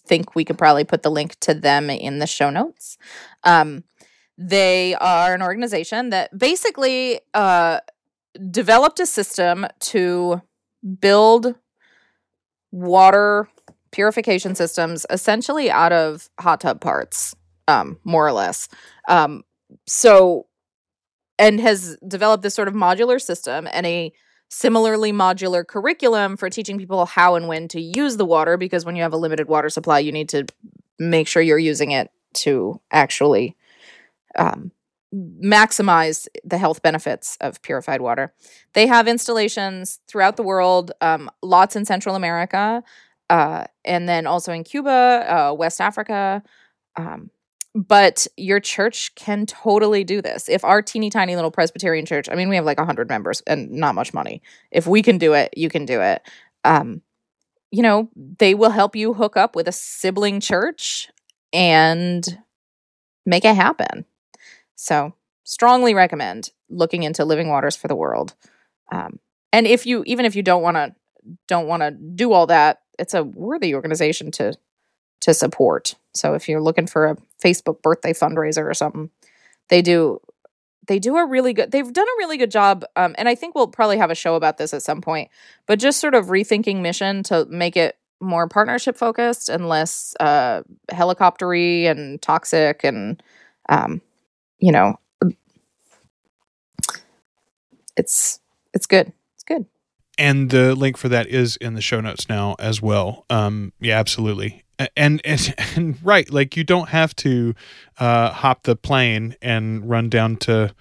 [0.06, 2.98] think we could probably put the link to them in the show notes.
[3.44, 3.84] Um,
[4.36, 7.80] they are an organization that basically uh,
[8.50, 10.40] developed a system to
[11.00, 11.54] build
[12.72, 13.48] water
[13.90, 17.34] purification systems essentially out of hot tub parts,
[17.68, 18.68] um, more or less.
[19.08, 19.42] Um,
[19.86, 20.46] so
[21.38, 24.12] and has developed this sort of modular system and a
[24.50, 28.96] similarly modular curriculum for teaching people how and when to use the water because when
[28.96, 30.44] you have a limited water supply you need to
[30.98, 33.56] make sure you're using it to actually
[34.36, 34.70] um,
[35.14, 38.33] maximize the health benefits of purified water
[38.75, 42.83] they have installations throughout the world um, lots in central america
[43.29, 46.42] uh, and then also in cuba uh, west africa
[46.96, 47.31] um,
[47.75, 50.49] but your church can totally do this.
[50.49, 53.70] If our teeny tiny little Presbyterian church, I mean, we have like 100 members and
[53.70, 54.42] not much money.
[54.70, 56.23] If we can do it, you can do it.
[56.64, 57.03] Um,
[57.70, 61.09] you know, they will help you hook up with a sibling church
[61.52, 62.38] and
[63.25, 64.04] make it happen.
[64.81, 65.12] So,
[65.44, 68.35] strongly recommend looking into Living Waters for the World.
[68.90, 69.18] Um,
[69.52, 70.94] and if you, even if you don't want to,
[71.46, 74.54] don't want to do all that, it's a worthy organization to
[75.20, 75.96] to support.
[76.14, 79.10] So if you're looking for a Facebook birthday fundraiser or something,
[79.68, 80.18] they do
[80.87, 83.54] they do a really good they've done a really good job um, and i think
[83.54, 85.28] we'll probably have a show about this at some point
[85.66, 90.62] but just sort of rethinking mission to make it more partnership focused and less uh,
[90.90, 93.22] helicoptery and toxic and
[93.68, 94.00] um,
[94.61, 94.98] you know
[97.96, 98.40] it's
[98.73, 99.67] it's good it's good
[100.19, 103.25] And the link for that is in the show notes now as well.
[103.31, 104.65] Um, yeah, absolutely.
[104.96, 107.54] And, and and right, like you don't have to
[107.98, 110.75] uh, hop the plane and run down to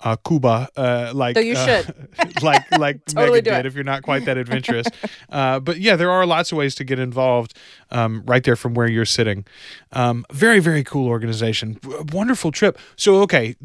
[0.00, 2.08] uh, Cuba, uh, like Though you uh, should.
[2.42, 3.66] like like Totally Megan did, it.
[3.66, 4.86] if you're not quite that adventurous.
[5.30, 7.54] uh, but yeah, there are lots of ways to get involved
[7.90, 9.44] um, right there from where you're sitting.
[9.92, 11.78] Um, very very cool organization,
[12.12, 12.78] wonderful trip.
[12.96, 13.56] So okay,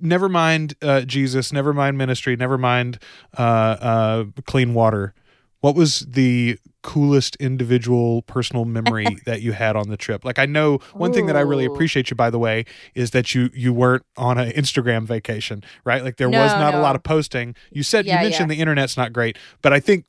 [0.00, 2.98] never mind uh, Jesus, never mind ministry, never mind
[3.36, 5.14] uh, uh, clean water.
[5.60, 10.24] What was the coolest individual personal memory that you had on the trip?
[10.24, 13.34] Like I know one thing that I really appreciate you by the way is that
[13.34, 16.02] you you weren't on an Instagram vacation, right?
[16.02, 17.54] Like there was No, not a lot of posting.
[17.70, 20.04] You said Yeah, you mentioned the internet's not great, but I think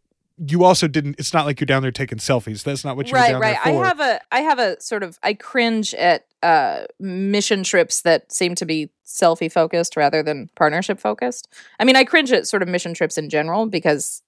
[0.47, 2.64] you also didn't it's not like you're down there taking selfies.
[2.64, 5.04] That's not what you were right down right i have a i have a sort
[5.04, 10.49] of i cringe at uh mission trips that seem to be selfie focused rather than
[10.56, 11.47] partnership focused
[11.80, 14.24] i mean i cringe at sort of mission trips in general because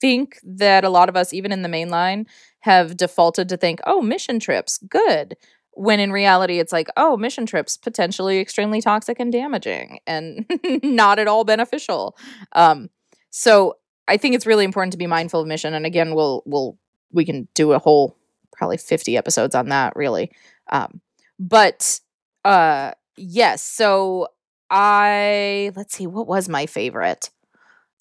[0.00, 2.26] think that a lot of us even in the main line
[2.60, 5.36] have defaulted to think oh mission trips good
[5.72, 10.44] when in reality it's like oh mission trips potentially extremely toxic and damaging and
[10.82, 12.16] not at all beneficial.
[12.52, 12.90] Um
[13.30, 13.76] so
[14.08, 16.76] i think it's really important to be mindful of mission and again we'll we'll
[17.12, 18.16] we can do a whole
[18.52, 20.30] probably 50 episodes on that really.
[20.70, 21.00] Um
[21.38, 22.00] but
[22.44, 24.28] uh yes so
[24.70, 27.30] i let's see what was my favorite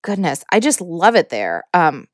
[0.01, 2.07] goodness i just love it there um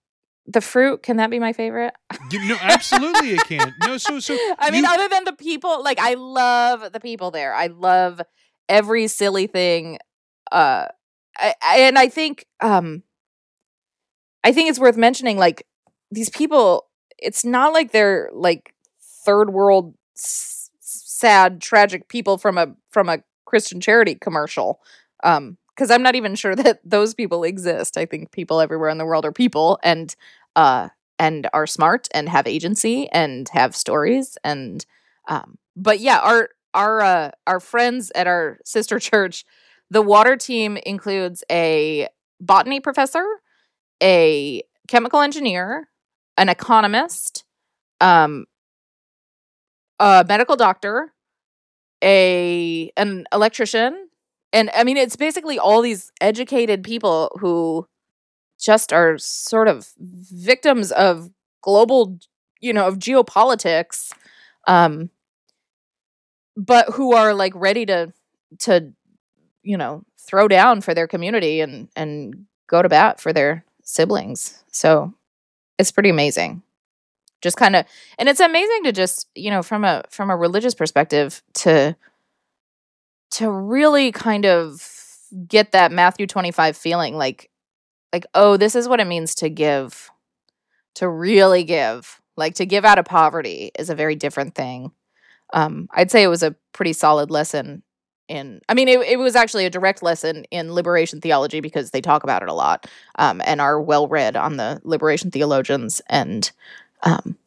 [0.47, 1.93] the fruit can that be my favorite
[2.31, 3.73] You- no, absolutely it can.
[3.85, 7.31] No, so so i mean you- other than the people like i love the people
[7.31, 8.21] there i love
[8.69, 9.97] every silly thing
[10.51, 10.87] uh
[11.37, 13.03] I, I, and i think um
[14.43, 15.65] i think it's worth mentioning like
[16.11, 18.73] these people it's not like they're like
[19.25, 24.79] third world s- sad tragic people from a from a christian charity commercial
[25.23, 27.97] um because i'm not even sure that those people exist.
[27.97, 30.15] I think people everywhere in the world are people and
[30.55, 34.85] uh and are smart and have agency and have stories and
[35.27, 39.45] um but yeah our our uh our friends at our sister church
[39.89, 42.07] the water team includes a
[42.41, 43.25] botany professor
[44.03, 45.89] a chemical engineer
[46.37, 47.45] an economist
[48.01, 48.45] um
[49.99, 51.13] a medical doctor
[52.03, 54.04] a an electrician
[54.55, 57.87] and i mean it's basically all these educated people who
[58.59, 61.29] just are sort of victims of
[61.61, 62.17] global
[62.61, 64.11] you know of geopolitics
[64.67, 65.09] um
[66.57, 68.13] but who are like ready to
[68.59, 68.93] to
[69.63, 74.63] you know throw down for their community and and go to bat for their siblings.
[74.71, 75.13] So
[75.77, 76.61] it's pretty amazing.
[77.41, 77.85] Just kind of
[78.17, 81.95] and it's amazing to just you know from a from a religious perspective to
[83.35, 84.81] to really kind of
[85.47, 87.49] get that Matthew 25 feeling like
[88.13, 90.09] like oh this is what it means to give
[90.95, 92.21] to really give.
[92.37, 94.91] Like to give out of poverty is a very different thing.
[95.53, 97.83] Um i'd say it was a pretty solid lesson
[98.27, 102.01] in i mean it, it was actually a direct lesson in liberation theology because they
[102.01, 102.87] talk about it a lot
[103.19, 106.51] um and are well read on the liberation theologians and
[107.03, 107.37] um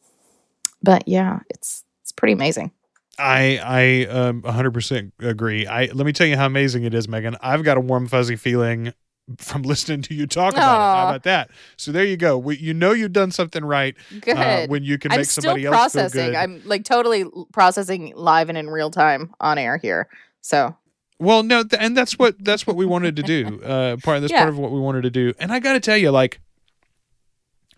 [0.82, 2.70] but yeah it's it's pretty amazing
[3.18, 5.66] I I um 100% agree.
[5.66, 7.36] I let me tell you how amazing it is, Megan.
[7.40, 8.92] I've got a warm fuzzy feeling
[9.38, 10.96] from listening to you talk about it.
[10.96, 11.50] How about that?
[11.76, 12.38] So there you go.
[12.38, 15.42] We, you know you've done something right good uh, when you can i'm make still
[15.42, 16.34] somebody else feel good.
[16.34, 20.08] i'm like totally processing live and in real time on air here
[20.40, 20.74] so
[21.18, 23.60] Well, no, th- and that's what that's what we wanted to do.
[23.62, 24.38] Uh, part of this Yeah.
[24.38, 26.40] part of what we wanted to do, and I got to tell you, like,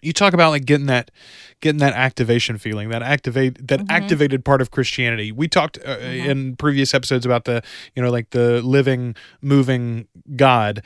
[0.03, 1.11] you talk about like getting that
[1.61, 3.91] getting that activation feeling, that activate that Mhm.
[3.91, 5.31] activated part of Christianity.
[5.33, 6.25] We talked uh, Mhm.
[6.27, 7.63] in previous episodes about the
[7.95, 10.83] you know like the living, moving God.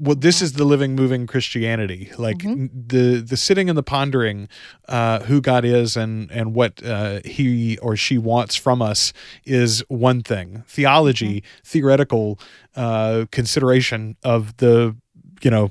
[0.00, 0.42] Well, this Mhm.
[0.42, 2.10] is the living, moving Christianity.
[2.18, 2.68] Like Mhm.
[2.88, 4.48] the the sitting and the pondering
[4.88, 9.12] uh, who God is and and what uh, He or she wants from us
[9.44, 10.64] is one thing.
[10.66, 12.40] Theology, theoretical
[12.74, 14.96] uh, consideration of the
[15.42, 15.70] you know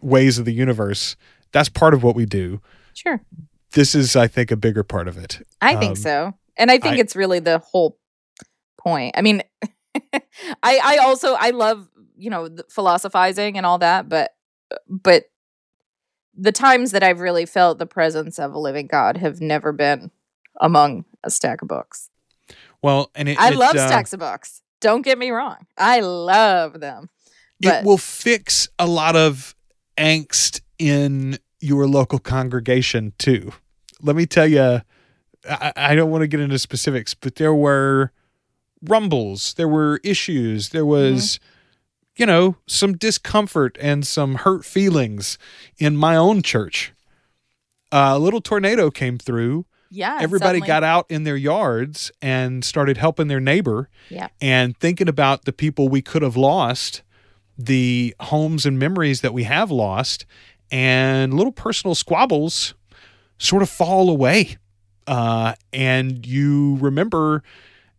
[0.00, 1.16] ways of the universe.
[1.52, 2.60] That's part of what we do.
[2.94, 3.20] sure
[3.72, 5.40] This is, I think, a bigger part of it.
[5.60, 6.34] I Um, think so.
[6.56, 7.98] And I think I- it's really the whole
[8.78, 9.14] point.
[9.16, 9.42] I mean,
[10.62, 14.32] I I also I love, you know, the philosophizing and all that, but
[14.88, 15.24] but
[16.34, 20.10] the times that I've really felt the presence of a living God have never been
[20.60, 22.08] among a stack of books.
[22.82, 24.62] Well, and it, I it, love uh, stacks of books.
[24.80, 25.66] Don't get me wrong.
[25.78, 27.08] I love them.
[27.60, 29.54] But it will fix a lot of
[29.96, 33.52] angst in your local congregation too.
[34.00, 34.80] Let me tell you,
[35.48, 38.10] I, I don't want to get into specifics, but there were
[38.82, 42.22] rumbles, there were issues, there was, mm-hmm.
[42.22, 45.38] you know, some discomfort and some hurt feelings
[45.78, 46.92] in my own church.
[47.92, 50.18] a little tornado came through Yeah.
[50.20, 54.28] everybody suddenly- got out in their yards and started helping their neighbor Yeah.
[54.40, 57.02] and thinking about the people we could have lost,
[57.58, 60.24] the homes and memories that we have lost,
[60.72, 62.74] and little personal squabbles
[63.38, 64.56] sort of fall away.
[65.06, 67.42] Uh, and you remember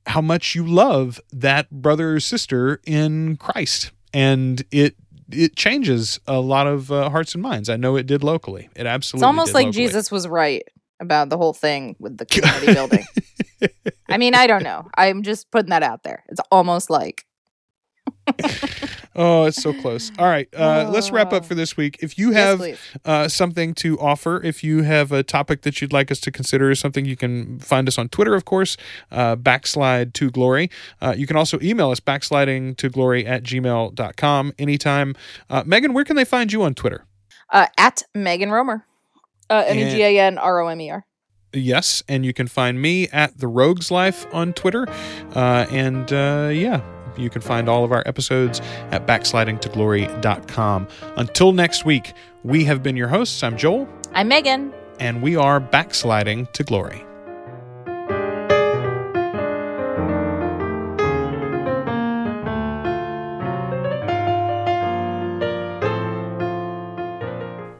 [0.08, 3.92] how much you love that brother or sister in Christ.
[4.14, 4.96] And it
[5.32, 7.70] it changes a lot of uh, hearts and minds.
[7.70, 8.70] I know it did locally.
[8.76, 9.84] It absolutely It's almost like locally.
[9.86, 10.64] Jesus was right
[11.00, 13.06] about the whole thing with the community building.
[14.10, 14.88] I mean, I don't know.
[14.96, 16.24] I'm just putting that out there.
[16.30, 17.26] It's almost like
[19.16, 20.12] Oh, it's so close.
[20.18, 21.98] All right, uh, let's wrap up for this week.
[22.02, 22.80] If you have please.
[23.06, 26.72] uh, something to offer, if you have a topic that you'd like us to consider,
[26.72, 28.76] or something you can find us on Twitter, of course,
[29.12, 30.72] uh, backslide to glory.
[31.00, 35.16] Uh, you can also email us backsliding to glory at gmail.com anytime.
[35.48, 37.06] Uh, Megan, where can they find you on Twitter?
[37.52, 38.84] Uh, at Megan Romer.
[39.48, 41.06] Uh, M E G A N R O M E R.
[41.54, 44.88] Yes, and you can find me at the Rogues Life on Twitter.
[45.36, 46.82] Uh, and uh, yeah,
[47.18, 48.60] you can find all of our episodes
[48.92, 50.88] at backslidingtoglory.com.
[51.18, 53.44] Until next week, we have been your hosts.
[53.44, 54.74] I'm Joel, I'm Megan.
[55.00, 57.06] and we are backsliding to glory.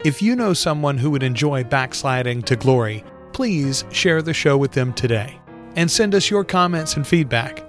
[0.06, 4.74] If you know someone who would enjoy backsliding to glory, please share the show with
[4.74, 5.40] them today
[5.78, 7.64] and send us your comments and feedback.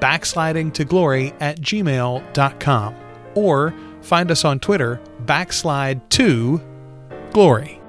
[0.00, 2.94] Backsliding to glory at gmail.com
[3.34, 6.60] or find us on Twitter, backslide to
[7.32, 7.79] glory.